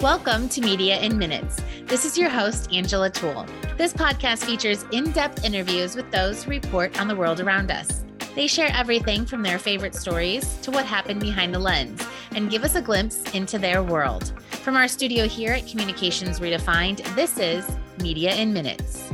[0.00, 1.60] Welcome to Media in Minutes.
[1.84, 3.44] This is your host, Angela Toole.
[3.76, 8.02] This podcast features in depth interviews with those who report on the world around us.
[8.34, 12.64] They share everything from their favorite stories to what happened behind the lens and give
[12.64, 14.32] us a glimpse into their world.
[14.62, 17.70] From our studio here at Communications Redefined, this is
[18.00, 19.10] Media in Minutes.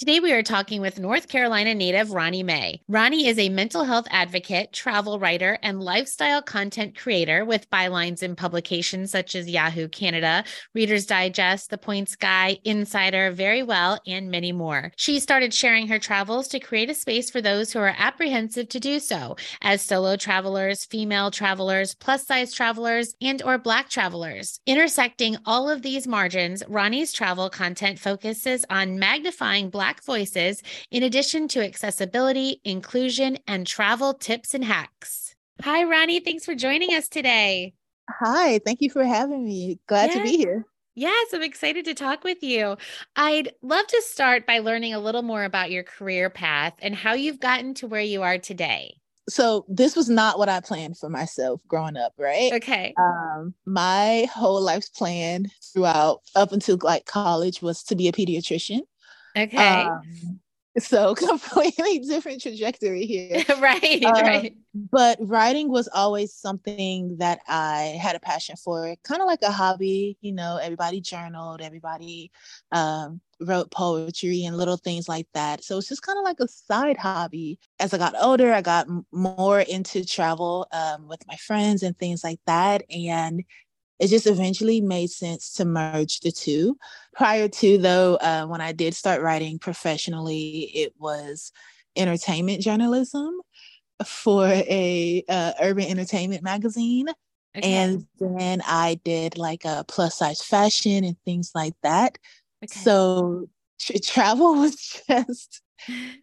[0.00, 2.80] Today, we are talking with North Carolina native Ronny Maye.
[2.88, 8.34] Ronny is a mental health advocate, travel writer, and lifestyle content creator with bylines in
[8.34, 10.42] publications such as Yahoo Canada,
[10.74, 14.90] Reader's Digest, The Points Guy, Insider, Verywell, and many more.
[14.96, 18.80] She started sharing her travels to create a space for those who are apprehensive to
[18.80, 24.60] do so, as solo travelers, female travelers, plus size travelers, and or black travelers.
[24.64, 30.62] Intersecting all of these margins, Ronny's travel content focuses on magnifying black Black voices,
[30.92, 35.34] in addition to accessibility, inclusion, and travel tips and hacks.
[35.62, 36.20] Hi, Ronny.
[36.20, 37.74] Thanks for joining us today.
[38.08, 39.80] Hi, thank you for having me.
[39.88, 40.18] Glad yes.
[40.18, 40.64] to be here.
[40.94, 42.76] Yes, I'm excited to talk with you.
[43.16, 47.14] I'd love to start by learning a little more about your career path and how
[47.14, 51.08] you've gotten to where you are today so this was not what I planned for
[51.08, 52.52] myself growing up, right?
[52.52, 52.94] Okay.
[52.98, 58.80] Um, my whole life's plan throughout up until like college was to be a pediatrician.
[59.36, 59.84] Okay.
[59.84, 60.40] Um,
[60.78, 63.44] so completely different trajectory here.
[63.60, 64.54] right, um, right.
[64.74, 69.50] But writing was always something that I had a passion for, kind of like a
[69.50, 70.16] hobby.
[70.20, 72.30] You know, everybody journaled, everybody
[72.70, 75.64] um, wrote poetry and little things like that.
[75.64, 77.58] So it's just kind of like a side hobby.
[77.80, 81.98] As I got older, I got m- more into travel um, with my friends and
[81.98, 82.82] things like that.
[82.90, 83.42] And
[84.00, 86.76] it just eventually made sense to merge the two.
[87.14, 91.52] Prior to though, uh, when I did start writing professionally, it was
[91.96, 93.34] entertainment journalism
[94.06, 97.08] for a uh, urban entertainment magazine.
[97.56, 97.68] Okay.
[97.68, 102.16] And then I did like a plus size fashion and things like that.
[102.64, 102.80] Okay.
[102.80, 105.60] So tra- travel was just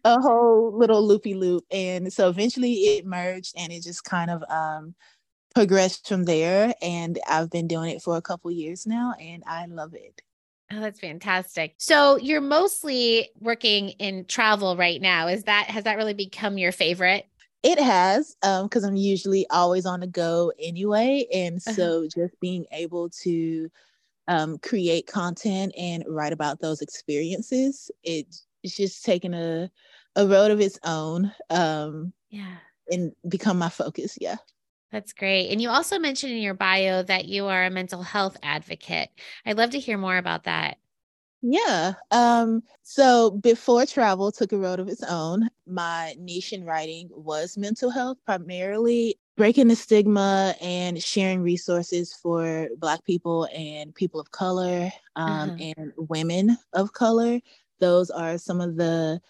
[0.04, 1.64] a whole little loopy loop.
[1.70, 4.94] And so eventually it merged and it just kind of um,
[5.54, 9.66] progressed from there and I've been doing it for a couple years now and I
[9.66, 10.22] love it.
[10.70, 11.74] Oh, that's fantastic.
[11.78, 15.28] So you're mostly working in travel right now.
[15.28, 17.26] Is that has that really become your favorite?
[17.62, 21.26] It has, um, because um, I'm usually always on the go anyway.
[21.32, 21.72] And uh-huh.
[21.72, 23.70] so just being able to
[24.28, 28.26] um, create content and write about those experiences, it,
[28.62, 29.70] it's just taken a
[30.16, 31.32] a road of its own.
[31.48, 32.56] Um, yeah.
[32.90, 34.16] And become my focus.
[34.20, 34.36] Yeah.
[34.90, 35.50] That's great.
[35.50, 39.10] And you also mentioned in your bio that you are a mental health advocate.
[39.44, 40.78] I'd love to hear more about that.
[41.40, 41.92] Yeah.
[42.10, 47.56] Um, so before travel took a road of its own, my niche in writing was
[47.56, 54.30] mental health, primarily breaking the stigma and sharing resources for Black people and people of
[54.32, 55.72] color um, uh-huh.
[55.76, 57.38] and women of color.
[57.78, 59.20] Those are some of the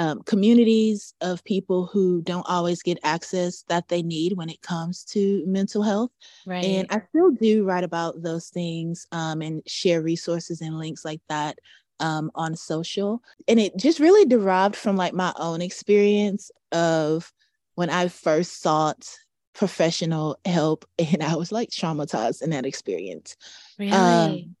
[0.00, 5.04] um, communities of people who don't always get access that they need when it comes
[5.04, 6.10] to mental health.
[6.46, 6.64] Right.
[6.64, 11.20] And I still do write about those things um, and share resources and links like
[11.28, 11.58] that
[12.00, 13.22] um, on social.
[13.46, 17.30] And it just really derived from like my own experience of
[17.74, 19.06] when I first sought
[19.52, 23.36] professional help and I was like traumatized in that experience.
[23.78, 23.92] Really?
[23.92, 24.56] Um,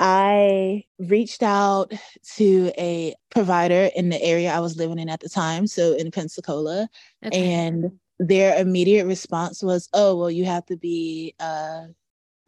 [0.00, 1.92] I reached out
[2.36, 6.10] to a provider in the area I was living in at the time, so in
[6.10, 6.88] Pensacola,
[7.24, 7.54] okay.
[7.54, 11.86] and their immediate response was, "Oh, well, you have to be, uh,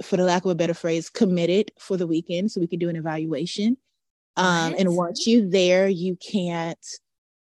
[0.02, 2.88] for the lack of a better phrase, committed for the weekend, so we can do
[2.88, 3.76] an evaluation.
[4.36, 6.84] Um, and once you're there, you can't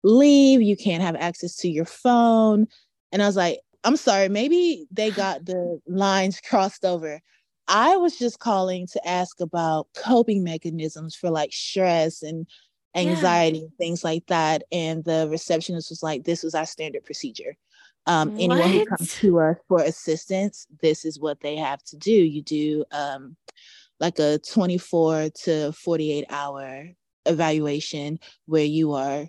[0.02, 0.62] leave.
[0.62, 2.66] You can't have access to your phone."
[3.12, 7.20] And I was like, "I'm sorry, maybe they got the lines crossed over."
[7.70, 12.46] I was just calling to ask about coping mechanisms for like stress and
[12.96, 13.66] anxiety yeah.
[13.78, 14.64] things like that.
[14.72, 17.56] And the receptionist was like, this was our standard procedure.
[18.06, 22.10] Um, anyone who comes to us for assistance, this is what they have to do.
[22.10, 23.36] You do um,
[24.00, 26.88] like a 24 to 48 hour
[27.26, 29.28] evaluation where you are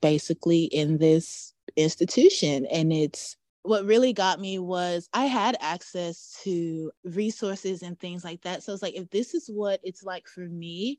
[0.00, 6.90] basically in this institution and it's what really got me was I had access to
[7.04, 8.62] resources and things like that.
[8.62, 10.98] So it's like, if this is what it's like for me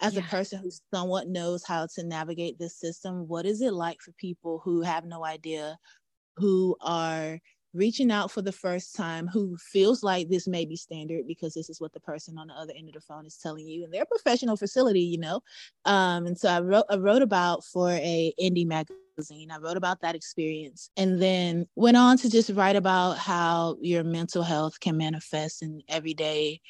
[0.00, 0.20] as yeah.
[0.20, 4.12] a person who somewhat knows how to navigate this system, what is it like for
[4.12, 5.78] people who have no idea,
[6.36, 7.40] who are
[7.72, 11.70] reaching out for the first time, who feels like this may be standard because this
[11.70, 13.90] is what the person on the other end of the phone is telling you, in
[13.90, 15.40] they're professional facility, you know.
[15.84, 18.96] Um, and so I wrote I wrote about for a indie magazine
[19.52, 24.02] I wrote about that experience and then went on to just write about how your
[24.02, 26.60] mental health can manifest in everyday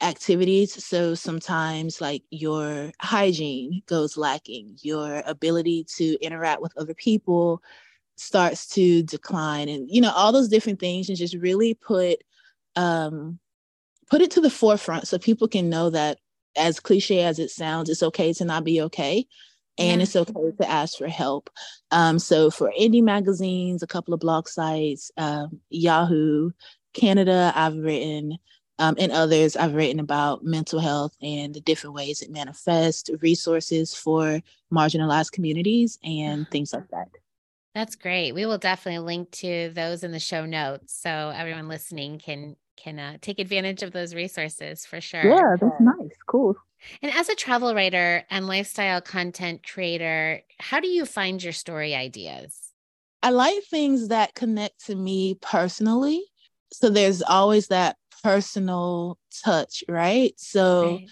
[0.00, 0.84] activities.
[0.84, 7.62] So sometimes, like your hygiene goes lacking, your ability to interact with other people
[8.20, 12.22] starts to decline, and you know, all those different things, and just really put
[12.76, 13.38] um,
[14.10, 16.18] put it to the forefront so people can know that,
[16.56, 19.26] as cliche as it sounds, it's okay to not be okay
[19.78, 20.02] and yeah.
[20.02, 21.50] it's okay to ask for help.
[21.90, 26.50] Um, so for indie magazines, a couple of blog sites, um, Yahoo,
[26.94, 28.38] Canada, I've written,
[28.80, 33.94] um, and others I've written about mental health and the different ways it manifests, resources
[33.94, 34.40] for
[34.72, 37.08] marginalized communities, and things like that.
[37.74, 38.32] That's great.
[38.32, 42.98] We will definitely link to those in the show notes so everyone listening can can
[42.98, 45.24] uh, take advantage of those resources for sure.
[45.24, 46.16] Yeah, that's nice.
[46.26, 46.56] Cool.
[47.02, 51.94] And as a travel writer and lifestyle content creator, how do you find your story
[51.94, 52.72] ideas?
[53.22, 56.24] I like things that connect to me personally.
[56.72, 60.34] So there's always that personal touch, right?
[60.36, 61.08] So right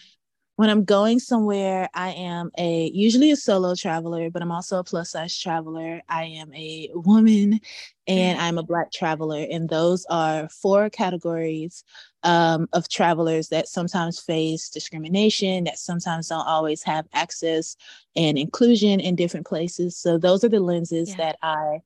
[0.56, 4.85] when I'm going somewhere, I am a usually a solo traveler, but I'm also a
[4.85, 6.00] plus size traveler.
[6.08, 7.61] I am a woman
[8.06, 9.47] and I'm a Black traveler.
[9.50, 11.85] And those are four categories
[12.23, 17.76] um, of travelers that sometimes face discrimination, that sometimes don't always have access
[18.17, 19.94] and inclusion in different places.
[19.97, 21.17] So those are the lenses yeah.
[21.17, 21.81] that I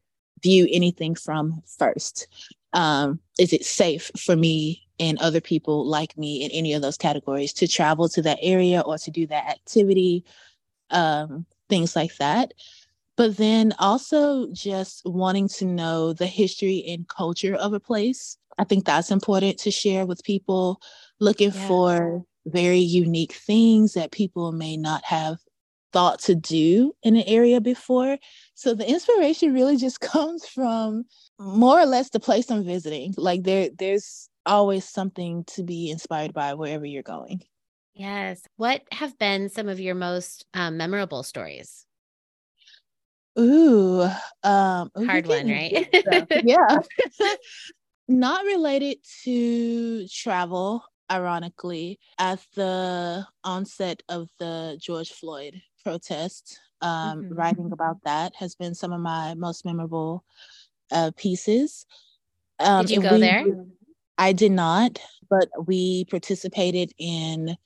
[0.45, 2.29] view anything from first.
[2.73, 6.99] Um, is it safe for me and other people like me in any of those
[6.99, 10.25] categories to travel to that area or to do that activity,
[10.91, 12.53] um, things like that.
[13.17, 18.37] But then also just wanting to know the history and culture of a place.
[18.59, 20.81] I think that's important to share with people
[21.19, 21.67] looking yeah.
[21.67, 25.39] for very unique things that people may not have
[25.93, 28.17] thought to do in an area before.
[28.55, 31.05] So the inspiration really just comes from
[31.39, 33.15] more or less the place I'm visiting.
[33.17, 37.43] Like there there's always something to be inspired by wherever you're going.
[37.95, 38.43] Yes.
[38.57, 41.87] What have been some of your most um, memorable stories?
[43.39, 44.03] Ooh,
[44.43, 45.89] um, hard one, right?
[46.45, 46.79] yeah.
[48.09, 57.35] Not related to travel, ironically, at the onset of the George Floyd protest, um, mm-hmm.
[57.35, 60.25] writing about that has been some of my most memorable
[60.91, 61.87] uh, pieces.
[62.59, 63.45] Um, Did you go we, there?
[64.21, 64.99] I did not,
[65.31, 67.57] but we participated in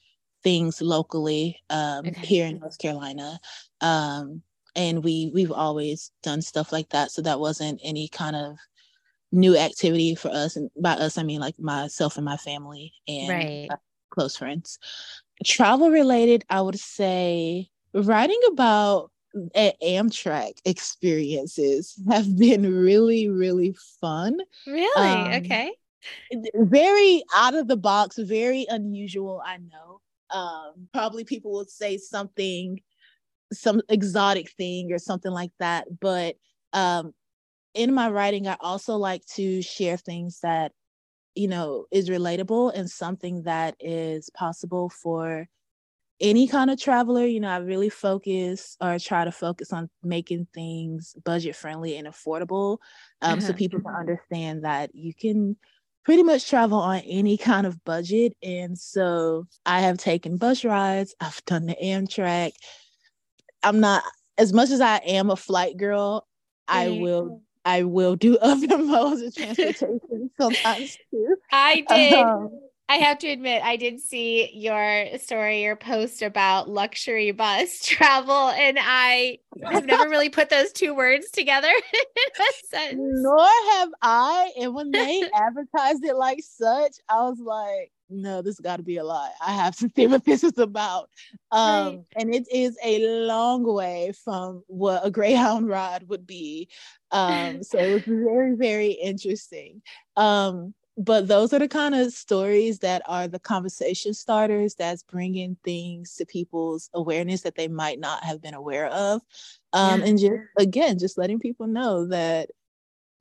[0.45, 2.25] things locally um, okay.
[2.25, 3.41] here in North Carolina.
[3.81, 4.43] Um,
[4.77, 7.11] and we we've always done stuff like that.
[7.11, 8.56] So that wasn't any kind of
[9.33, 10.55] new activity for us.
[10.55, 13.69] And by us, I mean like myself and my family and right.
[14.11, 14.79] close friends.
[15.45, 19.11] Travel related, I would say writing about
[19.57, 24.39] Amtrak experiences have been really, really fun.
[24.69, 25.11] Really?
[25.11, 25.73] Um, okay
[26.55, 29.43] very out of the box, very unusual.
[29.45, 30.01] I know.
[30.31, 32.81] Um, probably people will say something,
[33.53, 35.87] some exotic thing or something like that.
[36.01, 36.37] But
[36.73, 37.12] um,
[37.75, 40.73] in my writing, I also like to share things that,
[41.35, 45.47] you know, is relatable and something that is possible for
[46.21, 47.27] any kind of traveler.
[47.27, 52.07] You know, I really focus or try to focus on making things budget friendly and
[52.07, 52.78] affordable
[53.21, 53.49] um, uh-huh.
[53.49, 55.57] so people can understand that you can
[56.04, 58.37] pretty much travel on any kind of budget.
[58.42, 62.52] And so I have taken bus rides, I've done the Amtrak.
[63.62, 64.02] I'm not,
[64.37, 66.26] as much as I am a flight girl,
[66.68, 71.37] I will I will do other modes of transportation sometimes too.
[71.50, 72.12] I did.
[72.12, 77.81] Um, I have to admit, I did see your story or post about luxury bus
[77.85, 83.21] travel, and I have never really put those two words together in a sentence.
[83.23, 84.53] Nor have I.
[84.61, 88.99] And when they advertised it like such, I was like, no, this got to be
[88.99, 89.33] a lie.
[89.45, 91.09] I have to see what this is about.
[91.53, 92.00] Um, right.
[92.17, 96.69] And it is a long way from what a Greyhound ride would be.
[97.11, 99.81] Um, so it was very, very interesting.
[100.17, 105.57] Um, but those are the kind of stories that are the conversation starters that's bringing
[105.65, 109.21] things to people's awareness that they might not have been aware of
[109.73, 110.07] um, yeah.
[110.07, 112.51] and just again just letting people know that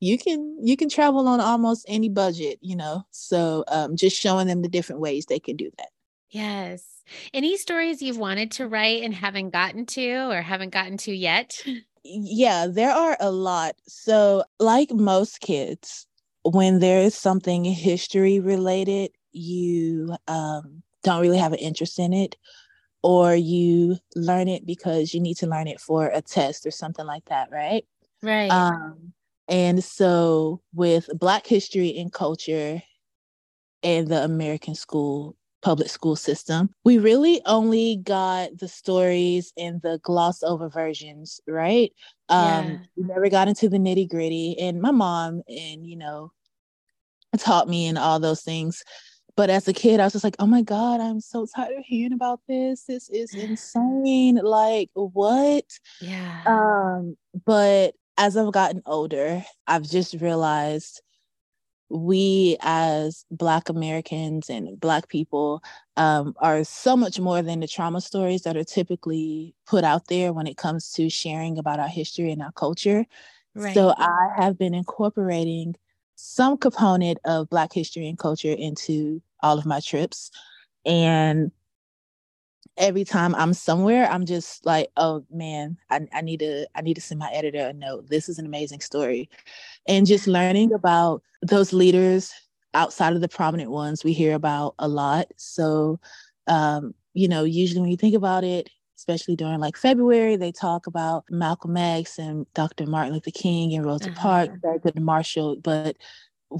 [0.00, 4.46] you can you can travel on almost any budget you know so um, just showing
[4.46, 5.88] them the different ways they can do that.
[6.30, 7.02] Yes.
[7.32, 11.62] Any stories you've wanted to write and haven't gotten to or haven't gotten to yet?
[12.02, 13.76] Yeah there are a lot.
[13.86, 16.06] So like most kids
[16.44, 22.36] when there is something history related, you um, don't really have an interest in it.
[23.02, 27.06] or you learn it because you need to learn it for a test or something
[27.06, 27.84] like that, right?
[28.22, 28.50] Right.
[28.50, 29.12] Um,
[29.46, 32.82] and so with Black history and culture
[33.82, 39.98] and the American school public school system, we really only got the stories in the
[40.02, 41.92] gloss over versions, right?
[42.28, 42.76] Um, yeah.
[42.96, 44.56] We never got into the nitty gritty.
[44.60, 46.30] And my mom and, you know,
[47.38, 48.84] taught me and all those things
[49.36, 51.84] but as a kid, I was just like, oh my God, I'm so tired of
[51.84, 52.84] hearing about this.
[52.84, 54.36] This is insane.
[54.42, 55.64] Like, what?
[56.00, 56.42] Yeah.
[56.46, 61.02] Um, but as I've gotten older, I've just realized
[61.88, 65.62] we as Black Americans and Black people
[65.96, 70.32] um, are so much more than the trauma stories that are typically put out there
[70.32, 73.06] when it comes to sharing about our history and our culture.
[73.54, 73.74] Right.
[73.74, 75.76] So I have been incorporating
[76.16, 80.30] some component of Black history and culture into all of my trips.
[80.84, 81.50] And
[82.76, 86.94] every time I'm somewhere, I'm just like, oh man, I, I need to I need
[86.94, 88.08] to send my editor a note.
[88.08, 89.28] This is an amazing story.
[89.86, 92.32] And just learning about those leaders
[92.72, 95.28] outside of the prominent ones we hear about a lot.
[95.36, 96.00] So
[96.46, 100.86] um, you know, usually when you think about it, especially during like February, they talk
[100.86, 102.86] about Malcolm X and Dr.
[102.86, 104.20] Martin Luther King and Rosa uh-huh.
[104.20, 105.56] Parks, Thurgood Marshall.
[105.56, 105.96] But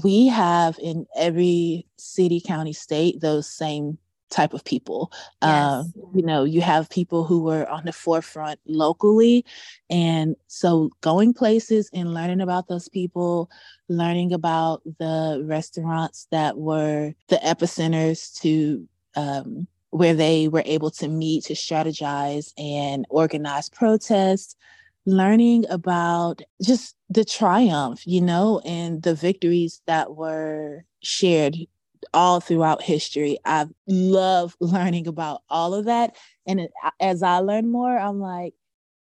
[0.03, 3.97] we have in every city, county, state those same
[4.29, 5.11] type of people.
[5.41, 5.41] Yes.
[5.41, 9.45] Uh, you know, you have people who were on the forefront locally.
[9.89, 13.49] And so going places and learning about those people,
[13.87, 21.07] learning about the restaurants that were the epicenters to um, where they were able to
[21.07, 24.55] meet to strategize and organize protests,
[25.05, 31.55] learning about just the triumph, you know, and the victories that were shared
[32.13, 33.37] all throughout history.
[33.45, 36.15] I love learning about all of that.
[36.47, 36.69] And
[36.99, 38.53] as I learn more, I'm like,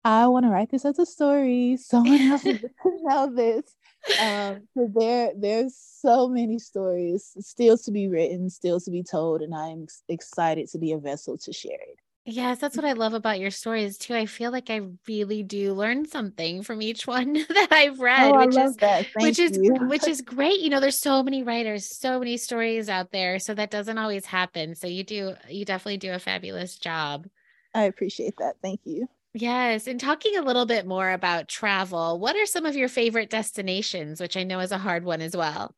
[0.04, 1.78] I want to write this as a story.
[1.82, 2.70] Someone else needs to
[3.04, 3.76] know this.
[4.20, 9.42] Um, so there, there's so many stories still to be written, still to be told,
[9.42, 12.00] and I'm excited to be a vessel to share it.
[12.32, 14.14] Yes, that's what I love about your stories too.
[14.14, 18.38] I feel like I really do learn something from each one that I've read, oh,
[18.38, 18.78] which is
[19.18, 20.60] which is which is great.
[20.60, 24.26] You know, there's so many writers, so many stories out there, so that doesn't always
[24.26, 24.76] happen.
[24.76, 27.28] So you do you definitely do a fabulous job.
[27.74, 28.58] I appreciate that.
[28.62, 29.08] Thank you.
[29.34, 29.88] Yes.
[29.88, 34.20] And talking a little bit more about travel, what are some of your favorite destinations,
[34.20, 35.76] which I know is a hard one as well?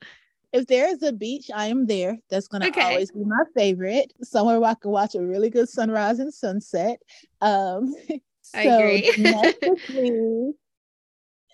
[0.54, 2.18] If there is a beach, I am there.
[2.30, 2.82] That's going to okay.
[2.82, 4.14] always be my favorite.
[4.22, 7.00] Somewhere where I can watch a really good sunrise and sunset.
[7.40, 7.94] Um,
[8.54, 10.54] I agree.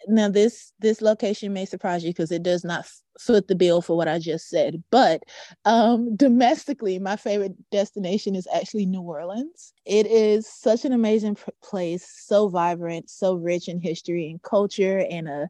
[0.08, 2.86] now this this location may surprise you because it does not
[3.20, 4.84] foot the bill for what I just said.
[4.89, 5.24] But
[5.66, 9.74] um, domestically, my favorite destination is actually New Orleans.
[9.86, 15.06] It is such an amazing p- place, so vibrant, so rich in history and culture,
[15.10, 15.50] and a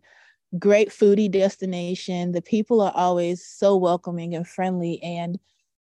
[0.58, 2.32] great foodie destination.
[2.32, 5.02] The people are always so welcoming and friendly.
[5.04, 5.40] And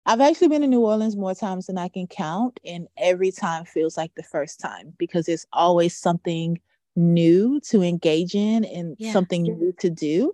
[0.05, 3.63] I've actually been to New Orleans more times than I can count, and every time
[3.63, 6.59] feels like the first time because it's always something
[6.95, 9.13] new to engage in and yeah.
[9.13, 10.33] something new to do.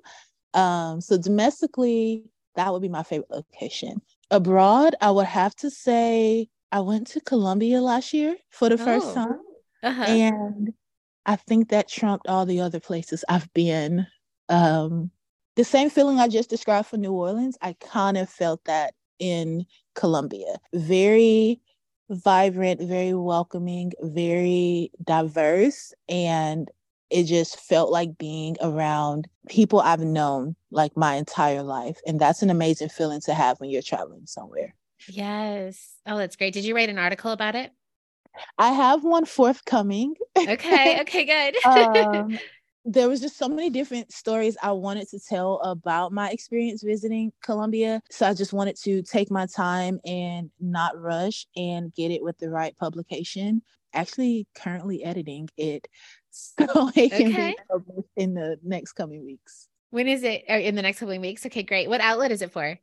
[0.56, 4.02] Um, so domestically, that would be my favorite location.
[4.32, 8.86] Abroad, I would have to say I went to Colombia last year for the oh.
[8.86, 9.40] first time.
[9.84, 10.04] Uh-huh.
[10.04, 10.74] And
[11.26, 14.08] I think that trumped all the other places I've been.
[14.50, 15.12] Um,
[15.56, 19.66] the same feeling I just described for New Orleans, I kind of felt that in
[19.96, 20.58] Colombia.
[20.74, 21.62] Very
[22.10, 25.94] vibrant, very welcoming, very diverse.
[26.08, 26.70] And
[27.10, 32.00] it just felt like being around people I've known like my entire life.
[32.08, 34.74] And that's an amazing feeling to have when you're traveling somewhere.
[35.08, 35.96] Yes.
[36.06, 36.54] Oh, that's great.
[36.54, 37.72] Did you write an article about it?
[38.58, 40.16] I have one forthcoming.
[40.38, 41.00] Okay.
[41.02, 41.56] Okay, good.
[41.66, 42.38] um,
[42.86, 47.32] there was just so many different stories I wanted to tell about my experience visiting
[47.44, 48.02] Colombia.
[48.10, 52.38] So I just wanted to take my time and not rush and get it with
[52.38, 53.62] the right publication.
[53.94, 55.88] Actually, currently editing it
[56.32, 57.52] so it can okay.
[57.52, 59.68] be published in the next coming weeks.
[59.92, 60.46] When is it?
[60.48, 61.46] Oh, in the next couple of weeks?
[61.46, 61.90] Okay, great.
[61.90, 62.80] What outlet is it for?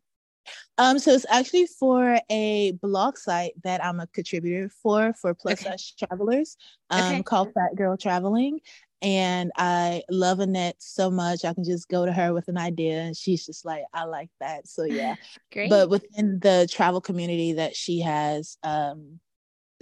[0.79, 5.61] Um, so it's actually for a blog site that I'm a contributor for for plus
[5.61, 5.71] okay.
[5.71, 6.57] size travelers,
[6.91, 7.23] um, okay.
[7.23, 8.61] called Fat Girl Traveling.
[9.03, 11.45] And I love Annette so much.
[11.45, 14.31] I can just go to her with an idea and she's just like, I like
[14.41, 14.67] that.
[14.67, 15.17] So yeah.
[15.53, 15.69] Great.
[15.71, 19.21] But within the travel community that she has, um,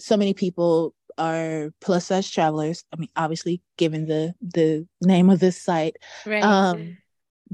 [0.01, 2.85] so many people are plus size travelers.
[2.93, 6.43] I mean, obviously, given the the name of this site, right.
[6.43, 6.99] um,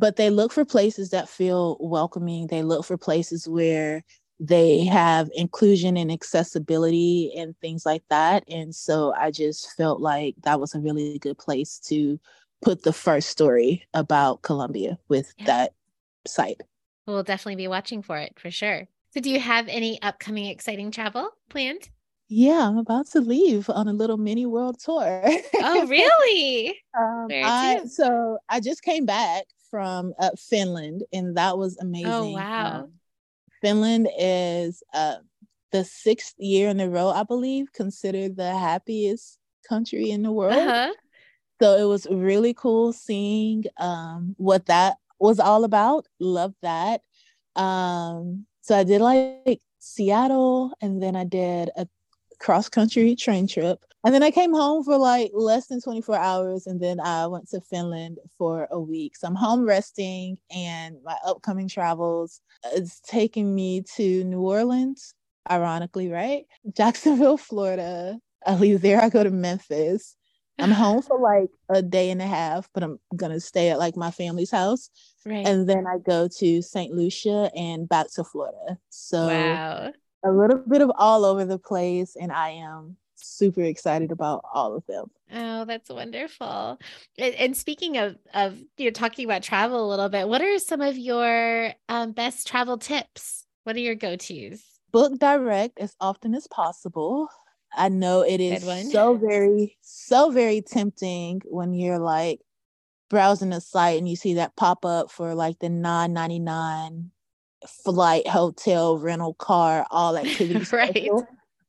[0.00, 2.46] but they look for places that feel welcoming.
[2.46, 4.02] They look for places where
[4.40, 8.42] they have inclusion and accessibility and things like that.
[8.48, 12.18] And so I just felt like that was a really good place to
[12.62, 15.44] put the first story about Colombia with yeah.
[15.44, 15.74] that
[16.26, 16.62] site.
[17.06, 18.88] We'll definitely be watching for it for sure.
[19.12, 21.90] So, do you have any upcoming exciting travel planned?
[22.28, 25.24] Yeah, I'm about to leave on a little mini world tour.
[25.60, 26.78] oh, really?
[26.96, 32.10] um, I, so I just came back from uh, Finland, and that was oh, amazing.
[32.10, 32.80] Oh, wow.
[32.80, 32.92] Um,
[33.60, 35.16] Finland is uh,
[35.72, 40.54] the sixth year in a row, I believe, considered the happiest country in the world.
[40.54, 40.92] Uh-huh.
[41.60, 46.06] So it was really cool seeing um, what that was all about.
[46.18, 47.02] Love that.
[47.54, 51.86] Um, so I did like Seattle, and then I did a
[52.38, 53.84] cross country train trip.
[54.04, 56.66] And then I came home for like less than 24 hours.
[56.66, 59.16] And then I went to Finland for a week.
[59.16, 62.40] So I'm home resting, and my upcoming travels
[62.74, 65.14] is taking me to New Orleans,
[65.50, 66.44] ironically, right?
[66.76, 68.18] Jacksonville, Florida.
[68.46, 70.16] I leave there, I go to Memphis.
[70.58, 73.96] I'm home for like a day and a half, but I'm gonna stay at like
[73.96, 74.90] my family's house.
[75.26, 75.46] Right.
[75.46, 76.92] And then I go to St.
[76.94, 78.78] Lucia and back to Florida.
[78.88, 79.92] So wow.
[80.24, 82.16] a little bit of all over the place.
[82.18, 85.10] And I am super excited about all of them.
[85.32, 86.78] Oh, that's wonderful.
[87.18, 90.58] And, and, speaking of of you know talking about travel a little bit, what are
[90.58, 93.46] some of your um, best travel tips?
[93.64, 94.62] What are your go tos?
[94.90, 97.28] Book direct as often as possible.
[97.72, 102.40] I know it is so very, so very tempting when you're like
[103.08, 107.10] browsing a site and you see that pop up for like the 9.99
[107.84, 110.72] flight, hotel, rental car, all activities.
[110.72, 111.10] right.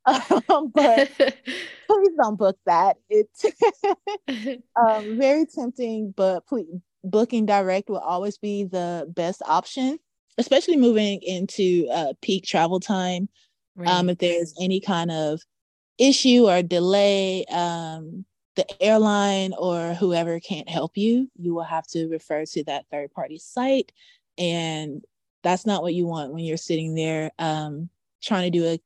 [0.49, 2.97] um, but please don't book that.
[3.09, 3.45] It's
[4.75, 6.67] um, very tempting, but please,
[7.03, 9.99] booking direct will always be the best option,
[10.37, 13.29] especially moving into uh, peak travel time.
[13.75, 13.89] Right.
[13.89, 15.41] Um, if there's any kind of
[15.97, 22.07] issue or delay, um, the airline or whoever can't help you, you will have to
[22.07, 23.91] refer to that third party site.
[24.37, 25.03] And
[25.43, 27.89] that's not what you want when you're sitting there um,
[28.21, 28.79] trying to do a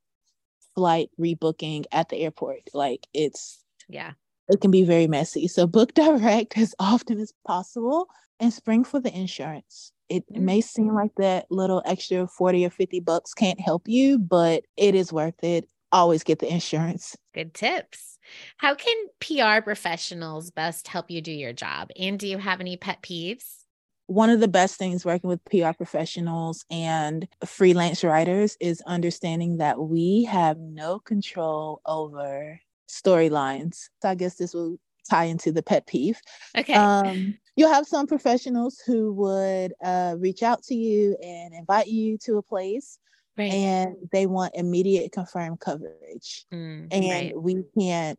[0.76, 2.70] flight rebooking at the airport.
[2.74, 4.12] Like it's yeah,
[4.48, 5.48] it can be very messy.
[5.48, 8.08] So book direct as often as possible
[8.40, 9.92] and spring for the insurance.
[10.10, 10.46] It mm-hmm.
[10.46, 14.94] may seem like that little extra 40 or 50 bucks can't help you, but it
[14.96, 15.68] is worth it.
[15.92, 17.16] Always get the insurance.
[17.34, 18.18] Good tips.
[18.58, 21.90] How can PR professionals best help you do your job?
[21.98, 23.65] And do you have any pet peeves?
[24.08, 29.80] One of the best things working with PR professionals and freelance writers is understanding that
[29.80, 33.90] we have no control over storylines.
[34.02, 34.78] So I guess this will
[35.10, 36.20] tie into the pet peeve.
[36.58, 36.74] Okay.
[36.74, 42.18] Um, you'll have some professionals who would uh, reach out to you and invite you
[42.20, 43.00] to a place.
[43.38, 43.52] Right.
[43.52, 46.46] And they want immediate confirmed coverage.
[46.54, 47.34] Mm, and right.
[47.36, 48.18] we can't,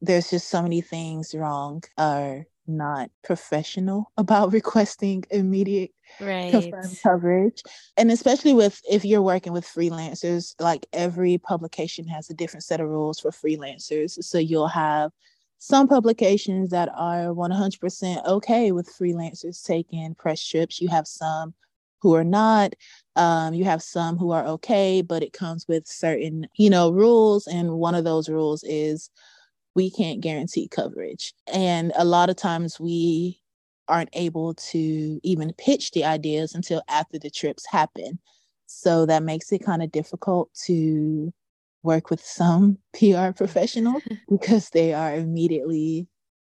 [0.00, 6.50] there's just so many things wrong or not professional about requesting immediate right.
[6.50, 7.62] confirmed coverage.
[7.96, 12.80] And especially with if you're working with freelancers, like every publication has a different set
[12.80, 14.22] of rules for freelancers.
[14.22, 15.10] So you'll have
[15.58, 20.80] some publications that are 100% okay with freelancers taking press trips.
[20.80, 21.54] You have some
[22.00, 22.74] who are not.
[23.16, 27.46] Um, you have some who are okay, but it comes with certain, you know, rules.
[27.46, 29.10] And one of those rules is
[29.78, 31.32] we can't guarantee coverage.
[31.46, 33.40] And a lot of times we
[33.86, 38.18] aren't able to even pitch the ideas until after the trips happen.
[38.66, 41.32] So that makes it kind of difficult to
[41.84, 46.08] work with some PR professionals because they are immediately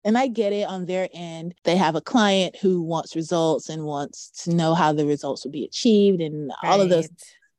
[0.03, 1.53] and I get it on their end.
[1.63, 5.51] They have a client who wants results and wants to know how the results will
[5.51, 6.71] be achieved and right.
[6.71, 7.07] all of those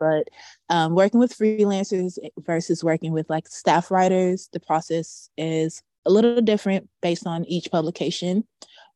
[0.03, 0.27] but
[0.69, 6.41] um, working with freelancers versus working with like staff writers, the process is a little
[6.41, 8.45] different based on each publication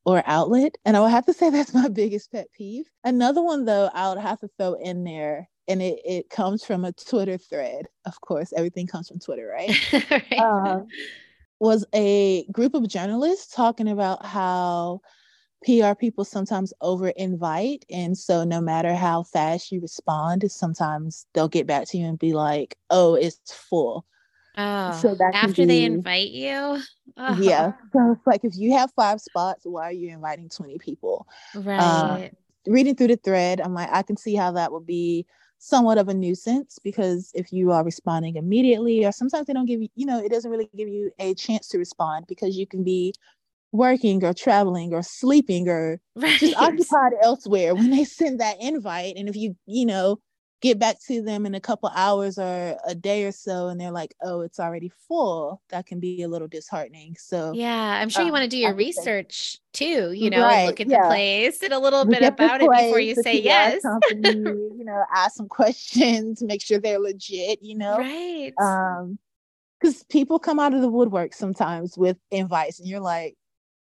[0.05, 0.75] or outlet.
[0.83, 2.89] And I would have to say that's my biggest pet peeve.
[3.05, 6.83] Another one, though, I would have to throw in there, and it, it comes from
[6.83, 7.85] a Twitter thread.
[8.05, 9.93] Of course, everything comes from Twitter, right?
[10.11, 10.39] right.
[10.39, 10.87] Um,
[11.59, 14.99] was a group of journalists talking about how
[15.65, 17.85] PR people sometimes over invite.
[17.89, 22.19] And so no matter how fast you respond, sometimes they'll get back to you and
[22.19, 24.05] be like, oh, it's full.
[24.57, 26.81] Oh, so that after be, they invite you?
[27.17, 27.35] Oh.
[27.39, 27.71] Yeah.
[27.93, 31.27] So it's like if you have five spots, why are you inviting 20 people?
[31.55, 32.31] Uh, right.
[32.65, 35.25] reading through the thread, I'm like, I can see how that would be
[35.59, 39.81] somewhat of a nuisance because if you are responding immediately, or sometimes they don't give
[39.81, 42.83] you, you know, it doesn't really give you a chance to respond because you can
[42.83, 43.13] be
[43.77, 46.39] working or traveling or sleeping or right.
[46.39, 50.19] just occupied elsewhere when they send that invite and if you you know
[50.59, 53.91] get back to them in a couple hours or a day or so and they're
[53.91, 58.21] like oh it's already full that can be a little disheartening so yeah i'm sure
[58.21, 61.03] um, you want to do your research too you know right, look at yeah.
[61.03, 64.83] the place and a little look bit about it before you say yes company, you
[64.83, 69.19] know ask some questions make sure they're legit you know right um
[69.79, 73.36] because people come out of the woodwork sometimes with invites and you're like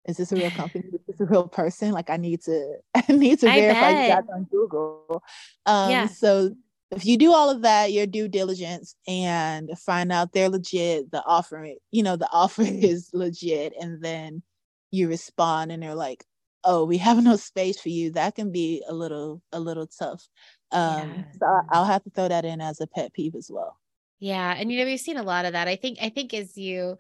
[0.06, 0.86] is this a real company?
[0.94, 1.92] Is this a real person?
[1.92, 4.04] Like I need to I need to I verify bet.
[4.04, 5.24] you guys on Google.
[5.66, 6.08] Um yeah.
[6.08, 6.56] so
[6.92, 11.24] if you do all of that, your due diligence and find out they're legit, the
[11.26, 14.44] offer, you know, the offer is legit, and then
[14.92, 16.24] you respond and they're like,
[16.64, 20.28] oh, we have no space for you, that can be a little a little tough.
[20.72, 21.24] Um yeah.
[21.40, 23.78] so I'll have to throw that in as a pet peeve as well.
[24.20, 24.56] Yeah.
[24.58, 25.68] And you know, we've seen a lot of that.
[25.68, 26.98] I think I think as you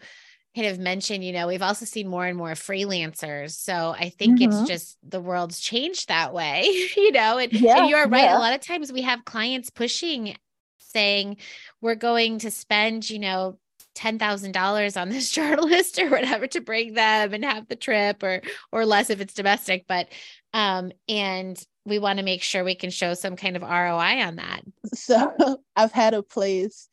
[0.56, 3.52] kind of mentioned, you know, we've also seen more and more freelancers.
[3.52, 4.52] So I think mm-hmm.
[4.52, 6.64] it's just the world's changed that way,
[6.98, 8.24] you know, and, yeah, and you're right.
[8.24, 8.38] Yeah.
[8.38, 10.36] A lot of times we have clients pushing,
[10.78, 11.38] saying,
[11.82, 13.58] we're going to spend, you know,
[13.96, 18.86] $10,000 on this journalist or whatever to bring them and have the trip or, or
[18.86, 19.86] less if it's domestic.
[19.88, 20.08] But,
[20.54, 24.38] um, and we want to make sure we can show some kind of ROI on
[24.38, 24.62] that.
[24.94, 26.88] So I've had a place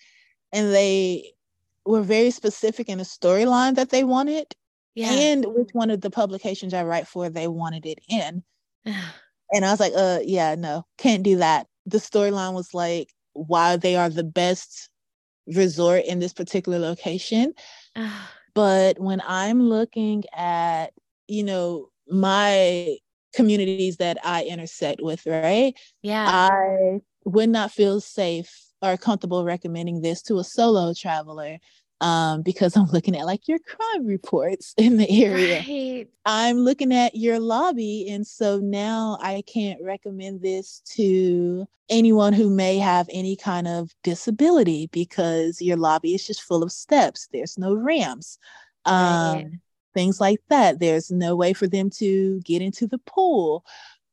[0.53, 1.33] and they
[1.87, 4.55] were very specific in the storyline that they wanted
[4.95, 5.13] yeah.
[5.13, 8.43] and which one of the publications I write for they wanted it in.
[8.85, 11.67] and I was like, uh yeah, no, can't do that.
[11.87, 14.91] The storyline was like why they are the best
[15.47, 17.55] resort in this particular location.
[18.55, 20.93] but when I'm looking at,
[21.29, 22.97] you know, my
[23.35, 25.75] communities that I intersect with, right?
[26.03, 26.27] Yeah.
[26.29, 31.59] I would not feel safe are comfortable recommending this to a solo traveler
[32.01, 35.59] um, because I'm looking at like your crime reports in the area.
[35.67, 36.09] Right.
[36.25, 38.09] I'm looking at your lobby.
[38.09, 43.91] And so now I can't recommend this to anyone who may have any kind of
[44.03, 47.29] disability because your lobby is just full of steps.
[47.33, 48.39] There's no ramps.
[48.87, 49.51] Um, right.
[49.93, 50.79] Things like that.
[50.79, 53.65] There's no way for them to get into the pool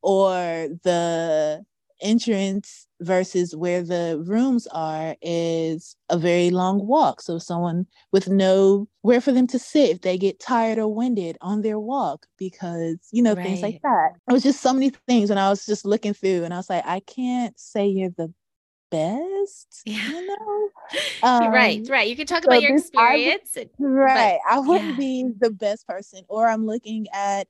[0.02, 1.64] or the
[2.02, 7.22] entrance versus where the rooms are is a very long walk.
[7.22, 11.38] So someone with no where for them to sit if they get tired or winded
[11.42, 13.46] on their walk because you know right.
[13.46, 14.12] things like that.
[14.30, 16.70] It was just so many things and I was just looking through and I was
[16.70, 18.34] like I can't say you're the
[18.90, 20.08] best yeah.
[20.08, 20.70] you know
[21.24, 24.92] um, right right you can talk so about your experience I, right but, i wouldn't
[24.92, 24.96] yeah.
[24.96, 27.48] be the best person or i'm looking at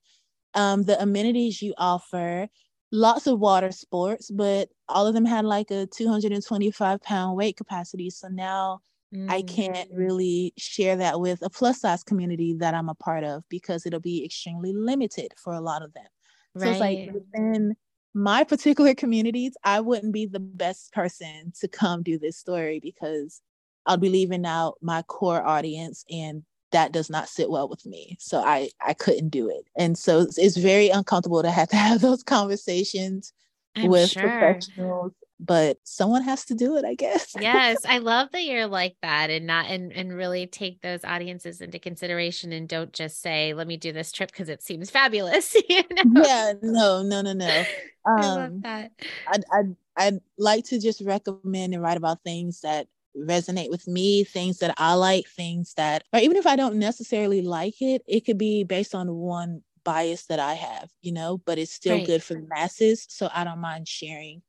[0.55, 2.47] um, the amenities you offer
[2.91, 8.09] lots of water sports, but all of them had like a 225 pound weight capacity.
[8.09, 8.79] So now
[9.13, 9.29] mm.
[9.29, 13.43] I can't really share that with a plus size community that I'm a part of
[13.49, 16.07] because it'll be extremely limited for a lot of them.
[16.55, 16.63] Right.
[16.63, 17.75] So it's like within
[18.13, 23.41] my particular communities, I wouldn't be the best person to come do this story because
[23.85, 28.17] I'll be leaving out my core audience and that does not sit well with me.
[28.19, 29.65] So i i couldn't do it.
[29.77, 33.33] And so it's, it's very uncomfortable to have to have those conversations
[33.75, 34.21] I'm with sure.
[34.21, 37.35] professionals but someone has to do it i guess.
[37.39, 41.61] Yes i love that you're like that and not and and really take those audiences
[41.61, 45.55] into consideration and don't just say let me do this trip because it seems fabulous
[45.69, 46.23] you know?
[46.23, 47.59] yeah no no no no.
[48.05, 48.91] Um, i love um, that.
[49.27, 54.23] I'd, I'd i'd like to just recommend and write about things that resonate with me,
[54.23, 58.25] things that I like, things that, or even if I don't necessarily like it, it
[58.25, 62.05] could be based on one bias that I have, you know, but it's still right.
[62.05, 63.05] good for the masses.
[63.09, 64.41] So I don't mind sharing.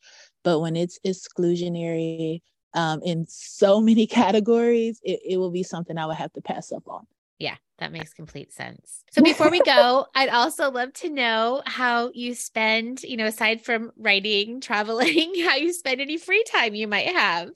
[0.43, 2.41] But when it's exclusionary
[2.75, 6.73] um, in so many categories, it, it will be something I would have to pass
[6.73, 7.07] up on.
[7.39, 9.05] Yeah, that makes complete sense.
[9.13, 13.65] So before we go, I'd also love to know how you spend, you know, aside
[13.65, 17.51] from writing, traveling, how you spend any free time you might have.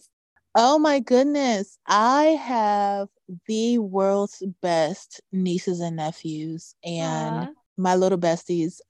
[0.54, 1.78] Oh my goodness.
[1.86, 3.08] I have
[3.46, 7.54] the world's best nieces and nephews and Aww.
[7.76, 8.80] my little besties.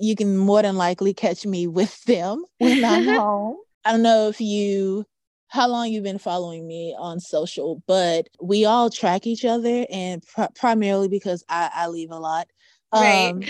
[0.00, 3.56] You can more than likely catch me with them when I'm home.
[3.84, 5.04] I don't know if you
[5.48, 10.22] how long you've been following me on social, but we all track each other and
[10.22, 12.48] pr- primarily because I, I leave a lot.
[12.90, 13.34] Right.
[13.34, 13.42] Um,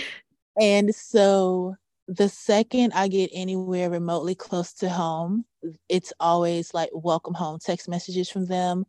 [0.59, 1.75] and so
[2.07, 5.45] the second I get anywhere remotely close to home,
[5.89, 8.85] it's always like welcome home text messages from them.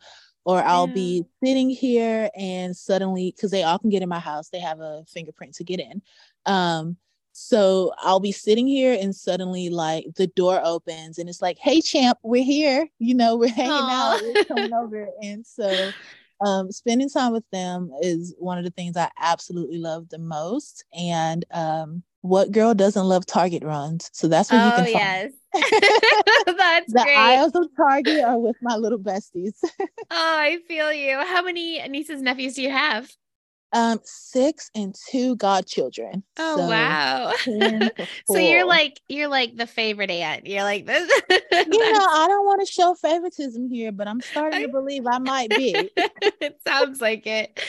[0.47, 0.95] Or I'll yeah.
[0.95, 4.81] be sitting here and suddenly, because they all can get in my house, they have
[4.81, 6.03] a fingerprint to get in.
[6.45, 6.99] Um,
[7.33, 11.81] so I'll be sitting here and suddenly like the door opens and it's like, hey
[11.81, 12.87] champ, we're here.
[12.99, 13.91] You know, we're hanging Aww.
[13.91, 15.09] out, we're coming over.
[15.23, 15.93] And so
[16.45, 20.85] um, spending time with them is one of the things I absolutely love the most.
[20.97, 24.09] And um, what girl doesn't love Target runs?
[24.15, 25.33] So that's where oh, you can Oh yes.
[26.57, 27.15] That's the great.
[27.15, 29.57] aisles of Target are with my little besties.
[29.63, 31.19] oh, I feel you.
[31.19, 33.11] How many nieces and nephews do you have?
[33.75, 36.23] Um, six and two godchildren.
[36.39, 37.33] Oh So, wow.
[38.27, 40.47] so you're like you're like the favorite aunt.
[40.47, 41.11] You're like this.
[41.29, 45.19] you know, I don't want to show favoritism here, but I'm starting to believe I
[45.19, 45.91] might be.
[45.97, 47.61] it sounds like it.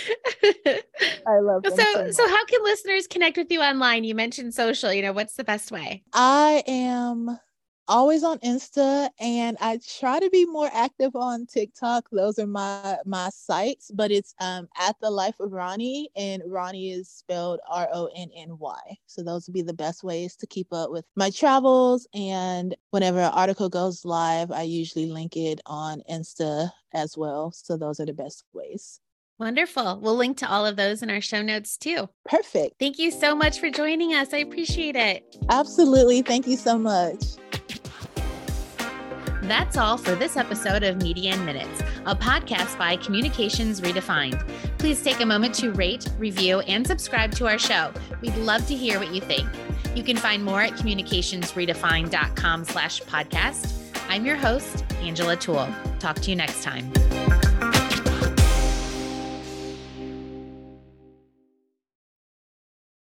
[1.27, 4.03] I love so so, so how can listeners connect with you online?
[4.03, 6.03] You mentioned social, you know, what's the best way?
[6.13, 7.39] I am
[7.87, 12.07] always on Insta and I try to be more active on TikTok.
[12.11, 16.91] Those are my my sites, but it's um at the life of Ronny and Ronny
[16.91, 18.97] is spelled R O N N Y.
[19.05, 23.19] So those would be the best ways to keep up with my travels and whenever
[23.19, 27.51] an article goes live, I usually link it on Insta as well.
[27.51, 28.99] So those are the best ways.
[29.37, 29.99] Wonderful.
[30.01, 32.07] We'll link to all of those in our show notes too.
[32.25, 32.75] Perfect.
[32.79, 34.33] Thank you so much for joining us.
[34.33, 35.25] I appreciate it.
[35.49, 36.21] Absolutely.
[36.21, 37.21] Thank you so much.
[39.47, 44.43] That's all for this episode of Media in Minutes, a podcast by Communications Redefined.
[44.79, 47.91] Please take a moment to rate, review, and subscribe to our show.
[48.21, 49.47] We'd love to hear what you think.
[49.95, 53.73] You can find more at communicationsredefined.com slash podcast.
[54.09, 55.67] I'm your host, Angela Toole.
[55.99, 56.91] Talk to you next time.